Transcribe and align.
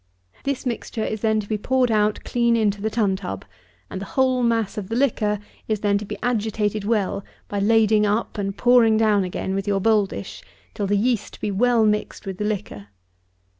This 0.45 0.65
mixture 0.65 1.03
is 1.03 1.21
then 1.21 1.39
to 1.41 1.47
be 1.47 1.59
poured 1.59 1.91
out 1.91 2.23
clean 2.25 2.57
into 2.57 2.81
the 2.81 2.89
tun 2.89 3.15
tub, 3.15 3.45
and 3.87 4.01
the 4.01 4.05
whole 4.17 4.41
mass 4.41 4.75
of 4.75 4.89
the 4.89 4.95
liquor 4.95 5.37
is 5.67 5.81
then 5.81 5.99
to 5.99 6.05
be 6.05 6.17
agitated 6.23 6.83
well 6.85 7.23
by 7.47 7.59
lading 7.59 8.07
up 8.07 8.39
and 8.39 8.57
pouring 8.57 8.97
down 8.97 9.23
again 9.23 9.53
with 9.53 9.67
your 9.67 9.79
bowl 9.79 10.07
dish, 10.07 10.41
till 10.73 10.87
the 10.87 10.97
yeast 10.97 11.39
be 11.39 11.51
well 11.51 11.85
mixed 11.85 12.25
with 12.25 12.39
the 12.39 12.45
liquor. 12.45 12.87